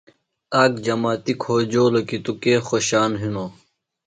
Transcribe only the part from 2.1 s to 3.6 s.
تُوۡ کے خوشان ہِنوۡ۔